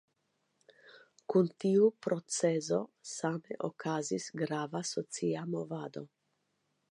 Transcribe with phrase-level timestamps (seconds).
[1.33, 2.79] Kun tiu procezo
[3.11, 6.07] same okazis grava socia movado.